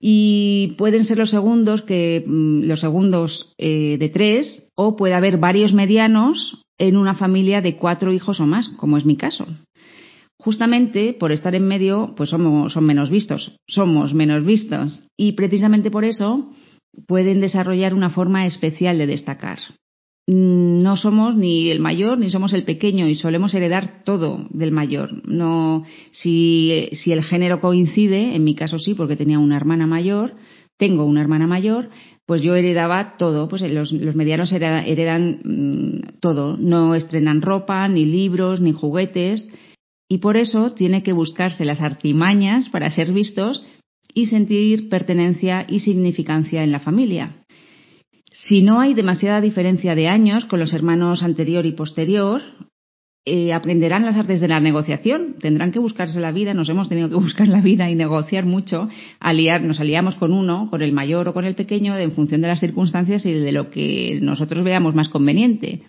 Y 0.00 0.74
pueden 0.78 1.04
ser 1.04 1.18
los 1.18 1.30
segundos, 1.30 1.82
que, 1.82 2.24
mm, 2.26 2.62
los 2.62 2.80
segundos 2.80 3.52
eh, 3.58 3.98
de 3.98 4.08
tres, 4.08 4.68
o 4.74 4.96
puede 4.96 5.14
haber 5.14 5.36
varios 5.36 5.74
medianos 5.74 6.62
en 6.78 6.96
una 6.96 7.14
familia 7.14 7.60
de 7.60 7.76
cuatro 7.76 8.12
hijos 8.12 8.40
o 8.40 8.46
más, 8.46 8.68
como 8.68 8.96
es 8.96 9.04
mi 9.04 9.16
caso. 9.16 9.46
Justamente 10.38 11.12
por 11.12 11.32
estar 11.32 11.54
en 11.54 11.68
medio, 11.68 12.14
pues 12.16 12.30
somos 12.30 12.72
son 12.72 12.86
menos 12.86 13.10
vistos, 13.10 13.54
somos 13.68 14.14
menos 14.14 14.42
vistos. 14.42 15.04
Y 15.18 15.32
precisamente 15.32 15.90
por 15.90 16.04
eso 16.04 16.50
pueden 17.06 17.42
desarrollar 17.42 17.92
una 17.92 18.08
forma 18.08 18.46
especial 18.46 18.96
de 18.96 19.06
destacar. 19.06 19.58
Mm, 20.30 20.82
no 20.82 20.96
somos 20.96 21.34
ni 21.34 21.70
el 21.70 21.80
mayor 21.80 22.16
ni 22.16 22.30
somos 22.30 22.52
el 22.52 22.62
pequeño 22.62 23.08
y 23.08 23.16
solemos 23.16 23.52
heredar 23.52 24.04
todo 24.04 24.46
del 24.50 24.70
mayor. 24.70 25.26
No, 25.28 25.84
si, 26.12 26.88
el 27.06 27.24
género 27.24 27.60
coincide, 27.60 28.36
en 28.36 28.44
mi 28.44 28.54
caso 28.54 28.78
sí, 28.78 28.94
porque 28.94 29.16
tenía 29.16 29.40
una 29.40 29.56
hermana 29.56 29.88
mayor, 29.88 30.34
tengo 30.76 31.04
una 31.04 31.20
hermana 31.20 31.48
mayor, 31.48 31.88
pues 32.26 32.42
yo 32.42 32.54
heredaba 32.54 33.16
todo, 33.16 33.48
pues 33.48 33.62
los, 33.72 33.90
los 33.90 34.14
medianos 34.14 34.52
heredan 34.52 35.40
mm, 35.42 36.20
todo, 36.20 36.56
no 36.56 36.94
estrenan 36.94 37.42
ropa, 37.42 37.88
ni 37.88 38.04
libros, 38.04 38.60
ni 38.60 38.70
juguetes, 38.70 39.50
y 40.08 40.18
por 40.18 40.36
eso 40.36 40.74
tiene 40.74 41.02
que 41.02 41.12
buscarse 41.12 41.64
las 41.64 41.80
artimañas 41.80 42.68
para 42.68 42.90
ser 42.90 43.12
vistos 43.12 43.64
y 44.14 44.26
sentir 44.26 44.88
pertenencia 44.88 45.66
y 45.68 45.80
significancia 45.80 46.62
en 46.62 46.70
la 46.70 46.78
familia. 46.78 47.39
Si 48.30 48.62
no 48.62 48.80
hay 48.80 48.94
demasiada 48.94 49.40
diferencia 49.40 49.94
de 49.94 50.08
años 50.08 50.44
con 50.44 50.60
los 50.60 50.72
hermanos 50.72 51.22
anterior 51.22 51.66
y 51.66 51.72
posterior, 51.72 52.42
eh, 53.26 53.52
aprenderán 53.52 54.04
las 54.04 54.16
artes 54.16 54.40
de 54.40 54.48
la 54.48 54.60
negociación, 54.60 55.36
tendrán 55.40 55.72
que 55.72 55.78
buscarse 55.78 56.20
la 56.20 56.32
vida, 56.32 56.54
nos 56.54 56.68
hemos 56.68 56.88
tenido 56.88 57.08
que 57.08 57.16
buscar 57.16 57.48
la 57.48 57.60
vida 57.60 57.90
y 57.90 57.94
negociar 57.94 58.46
mucho, 58.46 58.88
aliar, 59.18 59.62
nos 59.62 59.80
aliamos 59.80 60.14
con 60.14 60.32
uno, 60.32 60.68
con 60.70 60.80
el 60.80 60.92
mayor 60.92 61.28
o 61.28 61.34
con 61.34 61.44
el 61.44 61.54
pequeño, 61.54 61.96
en 61.98 62.12
función 62.12 62.40
de 62.40 62.48
las 62.48 62.60
circunstancias 62.60 63.26
y 63.26 63.32
de 63.32 63.52
lo 63.52 63.70
que 63.70 64.20
nosotros 64.22 64.64
veamos 64.64 64.94
más 64.94 65.08
conveniente. 65.08 65.82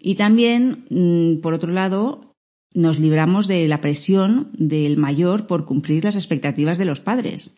Y 0.00 0.16
también, 0.16 0.84
mm, 0.90 1.40
por 1.40 1.54
otro 1.54 1.72
lado, 1.72 2.34
nos 2.74 2.98
libramos 2.98 3.48
de 3.48 3.66
la 3.68 3.80
presión 3.80 4.50
del 4.52 4.98
mayor 4.98 5.46
por 5.46 5.64
cumplir 5.64 6.04
las 6.04 6.16
expectativas 6.16 6.76
de 6.76 6.84
los 6.84 7.00
padres. 7.00 7.56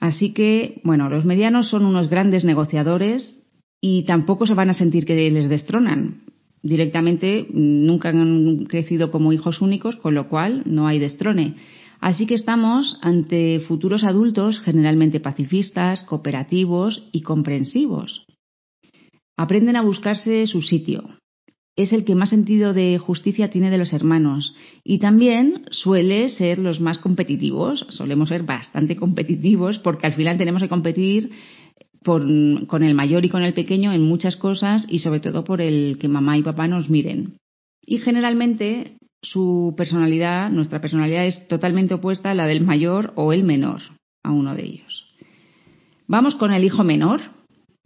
Así 0.00 0.32
que, 0.32 0.80
bueno, 0.82 1.10
los 1.10 1.26
medianos 1.26 1.68
son 1.68 1.84
unos 1.84 2.08
grandes 2.08 2.44
negociadores 2.44 3.38
y 3.80 4.04
tampoco 4.04 4.46
se 4.46 4.54
van 4.54 4.70
a 4.70 4.74
sentir 4.74 5.04
que 5.04 5.30
les 5.30 5.48
destronan. 5.48 6.22
Directamente 6.62 7.46
nunca 7.52 8.08
han 8.08 8.64
crecido 8.64 9.10
como 9.10 9.32
hijos 9.32 9.60
únicos, 9.60 9.96
con 9.96 10.14
lo 10.14 10.28
cual 10.28 10.62
no 10.64 10.86
hay 10.86 10.98
destrone. 10.98 11.54
Así 12.00 12.26
que 12.26 12.34
estamos 12.34 12.98
ante 13.02 13.60
futuros 13.60 14.04
adultos 14.04 14.60
generalmente 14.60 15.20
pacifistas, 15.20 16.02
cooperativos 16.02 17.08
y 17.12 17.20
comprensivos. 17.20 18.24
Aprenden 19.36 19.76
a 19.76 19.82
buscarse 19.82 20.46
su 20.46 20.62
sitio, 20.62 21.19
es 21.82 21.92
el 21.92 22.04
que 22.04 22.14
más 22.14 22.30
sentido 22.30 22.74
de 22.74 22.98
justicia 22.98 23.50
tiene 23.50 23.70
de 23.70 23.78
los 23.78 23.92
hermanos 23.92 24.54
y 24.84 24.98
también 24.98 25.64
suele 25.70 26.28
ser 26.28 26.58
los 26.58 26.80
más 26.80 26.98
competitivos, 26.98 27.86
solemos 27.90 28.28
ser 28.28 28.42
bastante 28.42 28.96
competitivos 28.96 29.78
porque 29.78 30.06
al 30.06 30.14
final 30.14 30.36
tenemos 30.36 30.62
que 30.62 30.68
competir 30.68 31.30
con 32.02 32.82
el 32.82 32.94
mayor 32.94 33.24
y 33.24 33.28
con 33.28 33.42
el 33.42 33.54
pequeño 33.54 33.92
en 33.92 34.02
muchas 34.02 34.36
cosas 34.36 34.86
y 34.88 35.00
sobre 35.00 35.20
todo 35.20 35.44
por 35.44 35.60
el 35.60 35.98
que 35.98 36.08
mamá 36.08 36.38
y 36.38 36.42
papá 36.42 36.66
nos 36.66 36.88
miren. 36.88 37.36
Y 37.84 37.98
generalmente 37.98 38.96
su 39.22 39.74
personalidad, 39.76 40.50
nuestra 40.50 40.80
personalidad 40.80 41.26
es 41.26 41.46
totalmente 41.48 41.94
opuesta 41.94 42.30
a 42.30 42.34
la 42.34 42.46
del 42.46 42.62
mayor 42.62 43.12
o 43.16 43.32
el 43.32 43.44
menor, 43.44 43.80
a 44.22 44.32
uno 44.32 44.54
de 44.54 44.64
ellos. 44.64 45.06
Vamos 46.06 46.34
con 46.34 46.52
el 46.52 46.64
hijo 46.64 46.84
menor, 46.84 47.20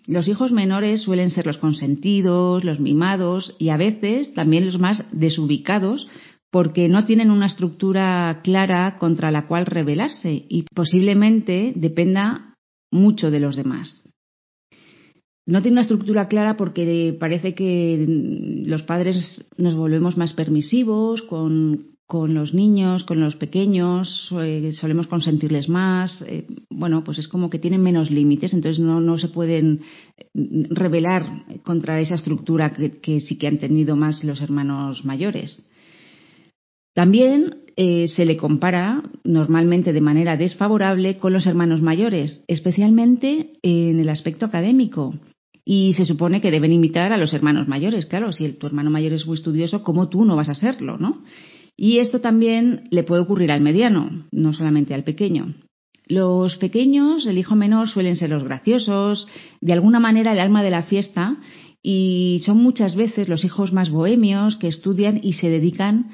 los 0.06 0.28
hijos 0.28 0.52
menores 0.52 1.02
suelen 1.02 1.30
ser 1.30 1.46
los 1.46 1.58
consentidos, 1.58 2.64
los 2.64 2.80
mimados 2.80 3.56
y 3.58 3.70
a 3.70 3.76
veces 3.76 4.34
también 4.34 4.66
los 4.66 4.78
más 4.78 5.06
desubicados 5.12 6.08
porque 6.50 6.88
no 6.88 7.04
tienen 7.04 7.30
una 7.30 7.46
estructura 7.46 8.40
clara 8.44 8.96
contra 8.98 9.30
la 9.30 9.48
cual 9.48 9.66
rebelarse 9.66 10.44
y 10.48 10.66
posiblemente 10.74 11.72
dependa 11.74 12.54
mucho 12.92 13.30
de 13.30 13.40
los 13.40 13.56
demás. 13.56 14.08
No 15.46 15.60
tiene 15.60 15.74
una 15.74 15.82
estructura 15.82 16.28
clara 16.28 16.56
porque 16.56 17.16
parece 17.18 17.54
que 17.54 18.06
los 18.66 18.82
padres 18.84 19.46
nos 19.58 19.74
volvemos 19.74 20.16
más 20.16 20.32
permisivos 20.32 21.22
con, 21.22 21.93
con 22.06 22.34
los 22.34 22.52
niños, 22.52 23.04
con 23.04 23.20
los 23.20 23.36
pequeños, 23.36 24.30
eh, 24.42 24.72
solemos 24.72 25.06
consentirles 25.06 25.68
más. 25.68 26.22
Eh, 26.22 26.46
bueno, 26.68 27.02
pues 27.02 27.18
es 27.18 27.28
como 27.28 27.48
que 27.48 27.58
tienen 27.58 27.82
menos 27.82 28.10
límites, 28.10 28.52
entonces 28.52 28.78
no, 28.78 29.00
no 29.00 29.16
se 29.18 29.28
pueden 29.28 29.80
eh, 30.16 30.26
rebelar 30.70 31.44
contra 31.62 32.00
esa 32.00 32.16
estructura 32.16 32.70
que, 32.70 33.20
sí 33.20 33.38
que 33.38 33.46
han 33.46 33.58
tenido 33.58 33.96
más 33.96 34.22
los 34.22 34.40
hermanos 34.42 35.04
mayores. 35.04 35.70
También 36.94 37.56
se 37.76 38.24
le 38.24 38.36
compara 38.36 39.02
normalmente 39.24 39.92
de 39.92 40.00
manera 40.00 40.36
desfavorable 40.36 41.18
con 41.18 41.32
los 41.32 41.44
hermanos 41.44 41.82
mayores, 41.82 42.44
especialmente 42.46 43.58
en 43.62 43.98
el 43.98 44.08
aspecto 44.10 44.46
académico. 44.46 45.12
Y 45.64 45.94
se 45.94 46.04
supone 46.04 46.40
que 46.40 46.52
deben 46.52 46.70
imitar 46.70 47.12
a 47.12 47.16
los 47.16 47.32
hermanos 47.32 47.66
mayores. 47.66 48.06
Claro, 48.06 48.30
si 48.30 48.44
el, 48.44 48.58
tu 48.58 48.68
hermano 48.68 48.90
mayor 48.90 49.14
es 49.14 49.26
muy 49.26 49.34
estudioso, 49.34 49.82
¿cómo 49.82 50.08
tú 50.08 50.24
no 50.24 50.36
vas 50.36 50.50
a 50.50 50.54
serlo, 50.54 50.96
no? 50.96 51.24
Y 51.76 51.98
esto 51.98 52.20
también 52.20 52.84
le 52.90 53.02
puede 53.02 53.22
ocurrir 53.22 53.52
al 53.52 53.60
mediano, 53.60 54.26
no 54.30 54.52
solamente 54.52 54.94
al 54.94 55.04
pequeño. 55.04 55.54
Los 56.06 56.56
pequeños, 56.56 57.26
el 57.26 57.38
hijo 57.38 57.56
menor, 57.56 57.88
suelen 57.88 58.16
ser 58.16 58.30
los 58.30 58.44
graciosos, 58.44 59.26
de 59.60 59.72
alguna 59.72 60.00
manera 60.00 60.32
el 60.32 60.38
alma 60.38 60.62
de 60.62 60.70
la 60.70 60.82
fiesta, 60.82 61.38
y 61.82 62.42
son 62.44 62.58
muchas 62.58 62.94
veces 62.94 63.28
los 63.28 63.44
hijos 63.44 63.72
más 63.72 63.90
bohemios 63.90 64.56
que 64.56 64.68
estudian 64.68 65.20
y 65.22 65.34
se 65.34 65.48
dedican 65.48 66.10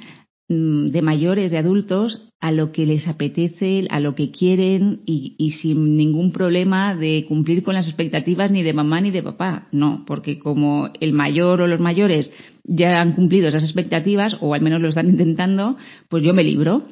mm, 0.48 0.86
de 0.86 1.02
mayores, 1.02 1.50
de 1.50 1.58
adultos, 1.58 2.29
a 2.40 2.52
lo 2.52 2.72
que 2.72 2.86
les 2.86 3.06
apetece, 3.06 3.86
a 3.90 4.00
lo 4.00 4.14
que 4.14 4.30
quieren 4.30 5.02
y, 5.04 5.34
y, 5.36 5.52
sin 5.52 5.96
ningún 5.96 6.32
problema 6.32 6.94
de 6.94 7.26
cumplir 7.28 7.62
con 7.62 7.74
las 7.74 7.86
expectativas 7.86 8.50
ni 8.50 8.62
de 8.62 8.72
mamá 8.72 9.00
ni 9.00 9.10
de 9.10 9.22
papá. 9.22 9.68
No, 9.72 10.04
porque 10.06 10.38
como 10.38 10.88
el 11.00 11.12
mayor 11.12 11.60
o 11.60 11.66
los 11.66 11.80
mayores 11.80 12.32
ya 12.64 13.00
han 13.00 13.12
cumplido 13.12 13.48
esas 13.48 13.64
expectativas, 13.64 14.38
o 14.40 14.54
al 14.54 14.62
menos 14.62 14.80
lo 14.80 14.88
están 14.88 15.10
intentando, 15.10 15.76
pues 16.08 16.22
yo 16.22 16.32
me 16.32 16.44
libro. 16.44 16.84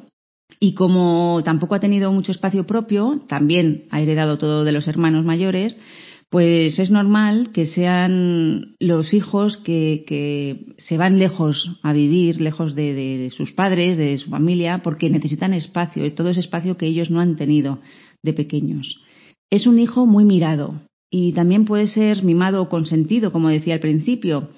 Y 0.59 0.73
como 0.73 1.41
tampoco 1.43 1.75
ha 1.75 1.79
tenido 1.79 2.11
mucho 2.11 2.31
espacio 2.31 2.65
propio, 2.65 3.21
también 3.27 3.85
ha 3.91 4.01
heredado 4.01 4.37
todo 4.37 4.65
de 4.65 4.71
los 4.71 4.87
hermanos 4.87 5.25
mayores, 5.25 5.77
pues 6.29 6.77
es 6.77 6.91
normal 6.91 7.51
que 7.51 7.65
sean 7.65 8.75
los 8.79 9.13
hijos 9.13 9.57
que, 9.57 10.03
que 10.05 10.75
se 10.77 10.97
van 10.97 11.17
lejos 11.17 11.79
a 11.81 11.91
vivir, 11.91 12.39
lejos 12.39 12.75
de, 12.75 13.31
sus 13.35 13.51
padres, 13.51 13.97
de 13.97 14.17
su 14.19 14.29
familia, 14.29 14.81
porque 14.83 15.09
necesitan 15.09 15.53
espacio, 15.53 16.05
es 16.05 16.13
todo 16.13 16.29
ese 16.29 16.41
espacio 16.41 16.77
que 16.77 16.85
ellos 16.85 17.09
no 17.09 17.19
han 17.19 17.35
tenido 17.35 17.79
de 18.21 18.33
pequeños. 18.33 19.01
Es 19.49 19.65
un 19.65 19.79
hijo 19.79 20.05
muy 20.05 20.23
mirado 20.23 20.79
y 21.09 21.33
también 21.33 21.65
puede 21.65 21.87
ser 21.87 22.23
mimado 22.23 22.61
o 22.61 22.69
consentido, 22.69 23.31
como 23.31 23.49
decía 23.49 23.73
al 23.73 23.79
principio, 23.79 24.49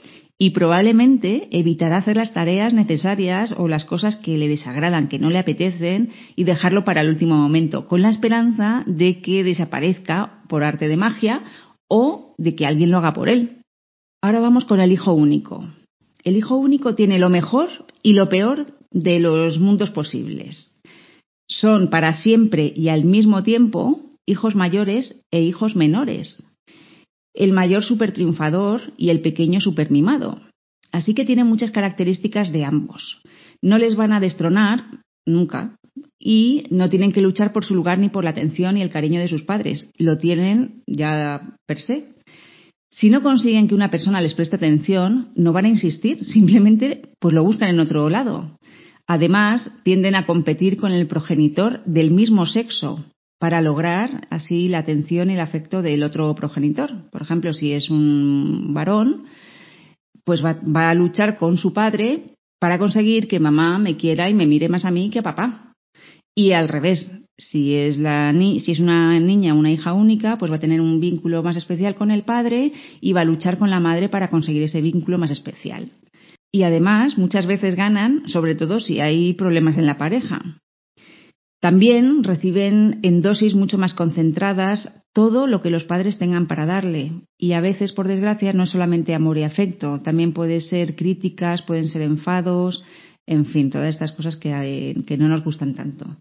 y 0.42 0.50
probablemente 0.50 1.48
evitará 1.52 1.98
hacer 1.98 2.18
las 2.18 2.34
tareas 2.34 2.74
necesarias 2.74 3.54
o 3.56 3.68
las 3.68 3.86
cosas 3.86 4.16
que 4.16 4.40
le 4.40 4.48
desagradan, 4.48 5.08
que 5.08 5.20
no 5.20 5.30
le 5.30 5.38
apetecen 5.38 6.10
y 6.36 6.46
dejarlo 6.46 6.84
para 6.84 7.02
el 7.02 7.10
último 7.10 7.38
momento, 7.38 7.88
con 7.88 8.02
la 8.02 8.10
esperanza 8.10 8.84
de 8.88 9.22
que 9.22 9.44
desaparezca 9.44 10.42
por 10.50 10.64
arte 10.64 10.88
de 10.88 10.98
magia 10.98 11.44
o 11.88 12.34
de 12.40 12.56
que 12.56 12.66
alguien 12.66 12.90
lo 12.90 12.98
haga 12.98 13.14
por 13.14 13.30
él. 13.30 13.62
Ahora 14.20 14.40
vamos 14.40 14.66
con 14.66 14.82
el 14.82 14.92
hijo 14.92 15.14
único. 15.14 15.64
El 16.24 16.38
hijo 16.38 16.56
único 16.56 16.96
tiene 16.96 17.20
lo 17.20 17.30
mejor 17.30 17.70
y 18.02 18.14
lo 18.14 18.28
peor 18.28 18.66
de 18.90 19.20
los 19.20 19.60
mundos 19.60 19.92
posibles. 19.92 20.82
Son 21.48 21.92
para 21.92 22.16
siempre 22.16 22.74
y 22.76 22.90
al 22.90 23.04
mismo 23.04 23.44
tiempo 23.44 24.16
hijos 24.26 24.56
mayores 24.56 25.24
e 25.30 25.44
hijos 25.44 25.76
menores, 25.76 26.44
el 27.34 27.52
mayor 27.52 27.84
super 27.84 28.12
triunfador 28.12 28.94
y 28.98 29.10
el 29.10 29.22
pequeño 29.22 29.62
super 29.62 29.92
mimado. 29.92 30.40
Así 30.92 31.14
que 31.14 31.26
tienen 31.26 31.48
muchas 31.48 31.72
características 31.72 32.52
de 32.52 32.66
ambos. 32.66 33.22
No 33.62 33.78
les 33.78 33.96
van 33.96 34.12
a 34.12 34.20
destronar 34.20 34.84
nunca 35.26 35.78
y 36.20 36.66
no 36.70 36.90
tienen 36.90 37.12
que 37.12 37.22
luchar 37.22 37.54
por 37.54 37.66
su 37.66 37.76
lugar 37.76 38.00
ni 38.00 38.10
por 38.10 38.24
la 38.24 38.32
atención 38.32 38.78
y 38.78 38.82
el 38.82 38.92
cariño 38.92 39.20
de 39.20 39.28
sus 39.28 39.44
padres. 39.44 39.90
Lo 39.98 40.18
tienen 40.18 40.84
ya 40.86 41.56
per 41.66 41.80
se. 41.80 42.14
Si 42.92 43.10
no 43.10 43.24
consiguen 43.24 43.68
que 43.68 43.76
una 43.76 43.90
persona 43.90 44.20
les 44.20 44.34
preste 44.34 44.58
atención, 44.58 45.30
no 45.36 45.54
van 45.54 45.66
a 45.66 45.70
insistir, 45.70 46.24
simplemente 46.26 47.10
pues 47.20 47.34
lo 47.34 47.44
buscan 47.44 47.70
en 47.70 47.80
otro 47.80 48.10
lado. 48.10 48.58
Además, 49.08 49.72
tienden 49.84 50.16
a 50.16 50.26
competir 50.26 50.78
con 50.78 50.92
el 50.92 51.08
progenitor 51.08 51.84
del 51.86 52.12
mismo 52.12 52.46
sexo, 52.46 53.04
para 53.42 53.60
lograr 53.60 54.28
así 54.30 54.68
la 54.68 54.78
atención 54.78 55.32
y 55.32 55.34
el 55.34 55.40
afecto 55.40 55.82
del 55.82 56.04
otro 56.04 56.36
progenitor. 56.36 57.10
Por 57.10 57.24
ejemplo, 57.24 57.54
si 57.54 57.74
es 57.74 57.90
un 57.90 58.72
varón, 58.72 59.24
pues 60.24 60.46
va, 60.46 60.60
a 60.90 60.94
luchar 60.94 61.40
con 61.40 61.58
su 61.58 61.74
padre 61.74 62.36
para 62.60 62.78
conseguir 62.78 63.28
que 63.28 63.40
mamá 63.40 63.80
me 63.80 63.98
quiera 63.98 64.30
y 64.30 64.36
me 64.36 64.46
mire 64.46 64.70
más 64.70 64.86
a 64.86 64.92
mí 64.92 65.10
que 65.10 65.18
a 65.18 65.24
papá. 65.24 65.74
Y 66.36 66.52
al 66.52 66.70
revés, 66.70 67.12
si 67.36 67.74
es, 67.74 67.98
la 67.98 68.32
si 68.32 68.72
es 68.74 68.80
una 68.80 69.20
niña 69.20 69.56
una 69.56 69.72
hija 69.72 69.92
única, 69.94 70.38
pues 70.38 70.52
va 70.52 70.58
a 70.58 70.60
tener 70.60 70.80
un 70.80 71.00
vínculo 71.00 71.42
más 71.42 71.58
especial 71.58 71.96
con 71.96 72.12
el 72.12 72.22
padre 72.22 72.72
y 73.02 73.14
va 73.14 73.22
a 73.22 73.26
luchar 73.26 73.58
con 73.58 73.72
la 73.72 73.80
madre 73.80 74.08
para 74.08 74.30
conseguir 74.30 74.62
ese 74.62 74.82
vínculo 74.82 75.18
más 75.18 75.32
especial. 75.32 75.90
Y 76.52 76.62
además, 76.62 77.18
muchas 77.18 77.48
veces 77.48 77.74
ganan, 77.74 78.28
sobre 78.28 78.54
todo 78.54 78.80
si 78.80 79.00
hay 79.00 79.34
problemas 79.34 79.80
en 79.80 79.88
la 79.88 79.98
pareja. 79.98 80.44
También 81.62 82.24
reciben 82.24 83.00
en 83.04 83.22
dosis 83.22 83.54
mucho 83.54 83.78
más 83.78 83.94
concentradas 83.94 85.06
todo 85.14 85.46
lo 85.46 85.62
que 85.62 85.70
los 85.70 85.84
padres 85.84 86.18
tengan 86.18 86.48
para 86.48 86.66
darle. 86.66 87.12
Y 87.38 87.54
a 87.54 87.62
veces, 87.62 87.92
por 87.92 88.08
desgracia, 88.08 88.52
no 88.52 88.64
es 88.64 88.72
solamente 88.72 89.14
amor 89.14 89.38
y 89.38 89.44
afecto, 89.44 90.02
también 90.04 90.34
puede 90.34 90.60
ser 90.60 90.96
críticas, 90.96 91.62
pueden 91.62 91.88
ser 91.88 92.02
enfados, 92.02 92.84
en 93.28 93.46
fin, 93.46 93.70
todas 93.70 93.90
estas 93.90 94.12
cosas 94.14 94.38
que, 94.38 95.04
que 95.06 95.18
no 95.18 95.28
nos 95.28 95.44
gustan 95.44 95.76
tanto. 95.76 96.18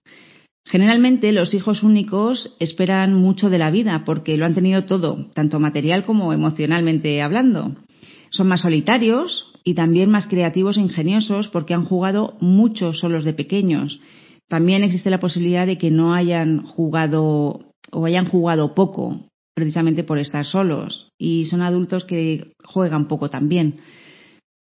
Generalmente 0.66 1.32
los 1.32 1.54
hijos 1.54 1.82
únicos 1.82 2.54
esperan 2.60 3.14
mucho 3.14 3.48
de 3.48 3.58
la 3.58 3.70
vida 3.70 4.04
porque 4.04 4.36
lo 4.36 4.44
han 4.44 4.54
tenido 4.54 4.84
todo, 4.84 5.30
tanto 5.32 5.58
material 5.58 6.04
como 6.04 6.34
emocionalmente 6.34 7.22
hablando. 7.22 7.76
Son 8.30 8.46
más 8.46 8.60
solitarios 8.60 9.46
y 9.64 9.72
también 9.72 10.10
más 10.10 10.26
creativos 10.26 10.76
e 10.76 10.80
ingeniosos 10.80 11.48
porque 11.48 11.72
han 11.72 11.86
jugado 11.86 12.36
mucho 12.40 12.92
solos 12.92 13.24
de 13.24 13.32
pequeños. 13.32 14.00
También 14.50 14.82
existe 14.82 15.10
la 15.10 15.20
posibilidad 15.20 15.64
de 15.64 15.78
que 15.78 15.92
no 15.92 16.12
hayan 16.12 16.64
jugado 16.64 17.72
o 17.92 18.04
hayan 18.04 18.26
jugado 18.26 18.74
poco 18.74 19.20
precisamente 19.54 20.02
por 20.02 20.18
estar 20.18 20.44
solos 20.44 21.08
y 21.16 21.46
son 21.46 21.62
adultos 21.62 22.04
que 22.04 22.52
juegan 22.64 23.06
poco 23.06 23.30
también. 23.30 23.76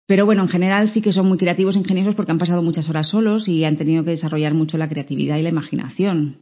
Pero 0.08 0.26
bueno, 0.26 0.42
en 0.42 0.48
general 0.48 0.88
sí 0.88 1.00
que 1.00 1.12
son 1.12 1.28
muy 1.28 1.38
creativos 1.38 1.76
e 1.76 1.78
ingeniosos 1.78 2.16
porque 2.16 2.32
han 2.32 2.38
pasado 2.38 2.62
muchas 2.62 2.88
horas 2.88 3.10
solos 3.10 3.46
y 3.46 3.62
han 3.62 3.76
tenido 3.76 4.02
que 4.02 4.10
desarrollar 4.10 4.54
mucho 4.54 4.76
la 4.76 4.88
creatividad 4.88 5.36
y 5.36 5.42
la 5.42 5.50
imaginación. 5.50 6.40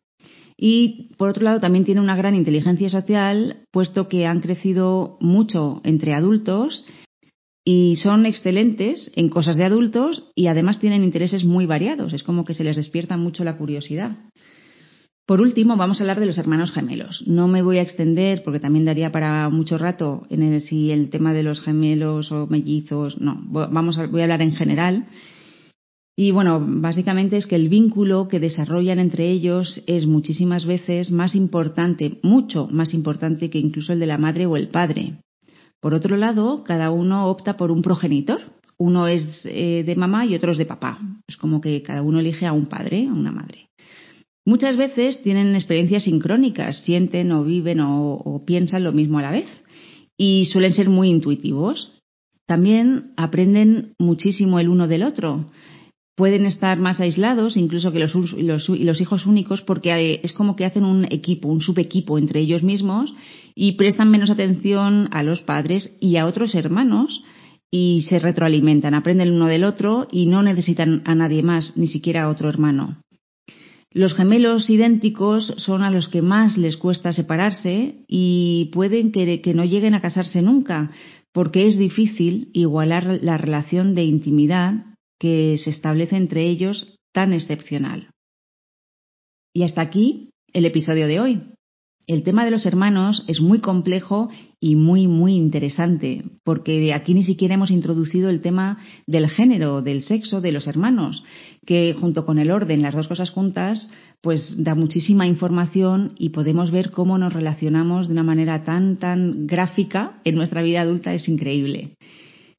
Y 0.57 1.11
por 1.19 1.29
otro 1.29 1.45
lado 1.45 1.61
también 1.61 1.85
tienen 1.85 2.05
una 2.05 2.17
gran 2.17 2.35
inteligencia 2.35 2.89
social, 2.89 3.59
puesto 3.71 4.09
que 4.09 4.27
han 4.27 4.41
crecido 4.41 5.19
mucho 5.21 5.83
entre 5.85 6.15
adultos 6.15 6.87
y 7.71 7.97
son 7.97 8.25
excelentes 8.25 9.13
en 9.15 9.29
cosas 9.29 9.59
de 9.59 9.65
adultos 9.67 10.33
y 10.35 10.47
además 10.47 10.81
tienen 10.81 11.05
intereses 11.05 11.45
muy 11.45 11.67
variados. 11.67 12.15
Es 12.15 12.23
como 12.23 12.47
que 12.47 12.55
se 12.55 12.65
les 12.65 12.77
despierta 12.77 13.19
mucho 13.19 13.45
la 13.45 13.59
curiosidad. 13.59 14.17
Por 15.27 15.43
último, 15.43 15.77
vamos 15.77 16.01
a 16.01 16.05
hablar 16.05 16.19
de 16.19 16.25
los 16.25 16.39
hermanos 16.39 16.73
gemelos. 16.73 17.23
No 17.27 17.47
me 17.47 17.61
voy 17.61 17.77
a 17.77 17.83
extender 17.83 18.43
porque 18.43 18.59
también 18.59 18.87
daría 18.87 19.13
para 19.13 19.51
mucho 19.51 19.77
rato 19.77 20.27
en 20.31 20.45
el, 20.45 20.63
si 20.63 20.91
el 20.93 21.11
tema 21.11 21.35
de 21.35 21.43
los 21.43 21.61
gemelos 21.61 22.33
o 22.33 22.47
mellizos. 22.47 23.21
No, 23.21 23.39
vamos 23.51 23.99
a, 23.99 24.07
voy 24.07 24.23
a 24.23 24.25
hablar 24.25 24.41
en 24.41 24.53
general. 24.53 25.05
Y 26.17 26.31
bueno, 26.31 26.65
básicamente 26.67 27.37
es 27.37 27.47
que 27.47 27.57
el 27.57 27.69
vínculo 27.69 28.29
que 28.29 28.41
desarrollan 28.41 28.99
entre 28.99 29.31
ellos 29.31 29.83
es 29.87 30.07
muchísimas 30.07 30.65
veces 30.65 31.11
más 31.11 31.35
importante, 31.35 32.19
mucho 32.23 32.67
más 32.67 32.95
importante 32.95 33.51
que 33.51 33.59
incluso 33.59 33.93
el 33.93 34.01
de 34.01 34.07
la 34.07 34.17
madre 34.17 34.47
o 34.47 34.57
el 34.57 34.69
padre. 34.69 35.19
Por 35.81 35.95
otro 35.95 36.17
lado, 36.17 36.65
cada 36.65 36.91
uno 36.91 37.27
opta 37.27 37.57
por 37.57 37.71
un 37.71 37.83
progenitor. 37.83 38.41
Uno 38.79 39.09
es 39.09 39.43
eh, 39.45 39.83
de 39.85 39.97
mamá 39.97 40.27
y 40.27 40.35
otro 40.35 40.53
es 40.53 40.59
de 40.59 40.67
papá. 40.67 40.99
Es 41.27 41.37
como 41.37 41.61
que 41.61 41.83
cada 41.83 42.03
uno 42.03 42.21
elige 42.21 42.47
a 42.47 42.53
un 42.53 42.67
padre, 42.67 43.07
a 43.07 43.13
una 43.13 43.31
madre. 43.31 43.69
Muchas 44.49 44.79
veces 44.79 45.23
tienen 45.23 45.55
experiencias 45.55 46.05
sincrónicas, 46.05 46.79
sienten 46.79 47.33
o 47.33 47.45
viven 47.45 47.81
o, 47.83 48.43
piensan 48.47 48.83
lo 48.83 48.93
mismo 48.93 49.19
a 49.19 49.23
la 49.23 49.31
vez 49.31 49.47
y 50.17 50.47
suelen 50.47 50.73
ser 50.73 50.89
muy 50.89 51.11
intuitivos. 51.11 51.93
También 52.47 53.13
aprenden 53.19 53.93
muchísimo 53.99 54.59
el 54.59 54.71
uno 54.71 54.89
del 54.89 55.03
otro. 55.03 55.51
Pueden 56.17 56.47
estar 56.47 56.79
más 56.79 56.99
aislados 56.99 57.59
incluso 57.59 57.93
que 57.93 57.99
los, 57.99 58.15
los, 58.15 59.01
hijos 59.01 59.27
únicos 59.27 59.61
porque 59.61 60.21
es 60.23 60.33
como 60.33 60.57
que 60.57 60.65
hacen 60.65 60.85
un 60.85 61.05
equipo, 61.05 61.49
un 61.49 61.61
subequipo 61.61 62.17
entre 62.17 62.41
ellos 62.41 62.63
mismos 62.63 63.13
y 63.61 63.73
prestan 63.73 64.09
menos 64.09 64.31
atención 64.31 65.09
a 65.11 65.25
los 65.25 65.43
padres 65.43 65.93
y 66.01 66.17
a 66.17 66.27
otros 66.27 66.55
hermanos 66.55 67.25
y 67.73 68.07
se 68.09 68.21
retroalimentan, 68.21 68.95
aprenden 68.95 69.33
uno 69.33 69.49
del 69.49 69.65
otro 69.65 70.07
y 70.13 70.27
no 70.27 70.45
necesitan 70.45 71.03
a 71.05 71.17
nadie 71.17 71.43
más, 71.43 71.77
ni 71.77 71.89
siquiera 71.89 72.23
a 72.23 72.29
otro 72.29 72.49
hermano. 72.49 73.03
Los 73.91 74.15
gemelos 74.15 74.71
idénticos 74.71 75.55
son 75.57 75.83
a 75.83 75.91
los 75.91 76.07
que 76.07 76.23
más 76.23 76.57
les 76.57 76.77
cuesta 76.77 77.13
separarse 77.13 78.05
y 78.07 78.71
pueden 78.73 79.11
que, 79.11 79.53
no 79.55 79.65
lleguen 79.65 79.95
a 79.95 80.01
casarse 80.01 80.41
nunca, 80.41 80.93
porque 81.33 81.67
es 81.67 81.77
difícil 81.77 82.51
igualar 82.53 83.19
la 83.23 83.39
relación 83.39 83.97
de 83.97 84.05
intimidad 84.05 84.85
que 85.19 85.59
se 85.59 85.71
establece 85.71 86.15
entre 86.15 86.45
ellos 86.45 86.97
tan 87.13 87.33
excepcional. 87.33 88.11
Y 89.53 89.65
hasta 89.65 89.81
aquí 89.81 90.31
el 90.53 90.65
episodio 90.65 91.09
de 91.09 91.19
hoy. 91.19 91.58
El 92.09 92.23
tema 92.23 92.47
de 92.47 92.51
los 92.51 92.65
hermanos 92.65 93.23
es 93.27 93.43
muy 93.43 93.59
complejo 93.59 94.31
y 94.59 94.77
muy, 94.77 95.07
muy 95.07 95.35
interesante, 95.35 96.25
porque 96.43 96.95
aquí 96.95 97.13
ni 97.13 97.23
siquiera 97.23 97.57
hemos 97.57 97.71
introducido 97.71 98.31
el 98.31 98.41
tema 98.41 98.79
del 99.07 99.29
género, 99.29 99.83
del 99.83 100.03
sexo 100.03 100.41
de 100.41 100.51
los 100.51 100.67
hermanos, 100.67 101.23
que 101.67 101.93
junto 101.93 102.25
con 102.25 102.39
el 102.39 102.51
orden, 102.51 102.81
las 102.81 102.95
dos 102.95 103.09
cosas 103.09 103.29
juntas, 103.29 103.91
pues 104.23 104.57
da 104.65 104.75
muchísima 104.75 105.27
información 105.27 106.15
y 106.17 106.31
podemos 106.31 106.71
ver 106.71 106.93
cómo 106.93 107.19
nos 107.19 107.35
relacionamos 107.35 108.07
de 108.07 108.15
una 108.15 108.23
manera 108.23 108.65
tan, 108.65 108.97
tan 108.97 109.47
gráfica 109.47 110.23
en 110.25 110.37
nuestra 110.37 110.63
vida 110.63 110.81
adulta, 110.81 111.13
es 111.13 111.29
increíble. 111.29 111.99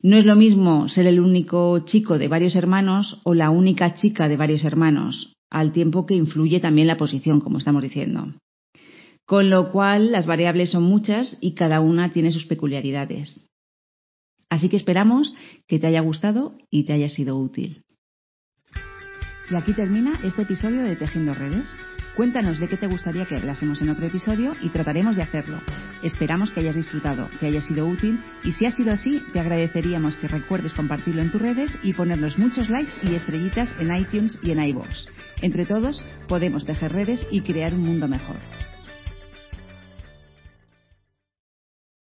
No 0.03 0.17
es 0.17 0.27
lo 0.27 0.35
mismo 0.35 0.89
ser 0.89 1.07
el 1.07 1.19
único 1.19 1.79
chico 1.85 2.19
de 2.19 2.27
varios 2.27 2.55
hermanos 2.55 3.19
o 3.23 3.33
la 3.33 3.49
única 3.49 3.95
chica 3.95 4.27
de 4.27 4.37
varios 4.37 4.63
hermanos, 4.63 5.33
al 5.49 5.71
tiempo 5.71 6.05
que 6.05 6.13
influye 6.13 6.59
también 6.59 6.85
la 6.85 6.97
posición, 6.97 7.41
como 7.41 7.57
estamos 7.57 7.81
diciendo. 7.81 8.27
Con 9.29 9.51
lo 9.51 9.71
cual, 9.71 10.11
las 10.11 10.25
variables 10.25 10.71
son 10.71 10.81
muchas 10.81 11.37
y 11.39 11.53
cada 11.53 11.81
una 11.81 12.11
tiene 12.11 12.31
sus 12.31 12.47
peculiaridades. 12.47 13.47
Así 14.49 14.69
que 14.69 14.75
esperamos 14.75 15.35
que 15.67 15.77
te 15.77 15.85
haya 15.85 16.01
gustado 16.01 16.57
y 16.71 16.85
te 16.85 16.93
haya 16.93 17.09
sido 17.09 17.37
útil. 17.37 17.83
Y 19.51 19.55
aquí 19.55 19.73
termina 19.73 20.19
este 20.23 20.41
episodio 20.41 20.81
de 20.81 20.95
Tejiendo 20.95 21.35
Redes. 21.35 21.71
Cuéntanos 22.15 22.57
de 22.57 22.67
qué 22.69 22.75
te 22.75 22.87
gustaría 22.87 23.27
que 23.27 23.35
hablásemos 23.35 23.83
en 23.83 23.91
otro 23.91 24.07
episodio 24.07 24.55
y 24.63 24.69
trataremos 24.69 25.15
de 25.15 25.21
hacerlo. 25.21 25.61
Esperamos 26.01 26.49
que 26.49 26.61
hayas 26.61 26.75
disfrutado, 26.75 27.29
que 27.39 27.45
haya 27.45 27.61
sido 27.61 27.85
útil 27.85 28.19
y 28.43 28.53
si 28.53 28.65
ha 28.65 28.71
sido 28.71 28.91
así, 28.91 29.21
te 29.31 29.39
agradeceríamos 29.39 30.15
que 30.15 30.27
recuerdes 30.27 30.73
compartirlo 30.73 31.21
en 31.21 31.31
tus 31.31 31.39
redes 31.39 31.71
y 31.83 31.93
ponernos 31.93 32.39
muchos 32.39 32.67
likes 32.67 32.93
y 33.03 33.13
estrellitas 33.13 33.75
en 33.79 33.95
iTunes 33.95 34.39
y 34.41 34.49
en 34.49 34.63
iVoox. 34.63 35.05
Entre 35.43 35.65
todos, 35.67 36.03
podemos 36.27 36.65
tejer 36.65 36.93
redes 36.93 37.27
y 37.29 37.41
crear 37.41 37.75
un 37.75 37.85
mundo 37.85 38.07
mejor. 38.07 38.37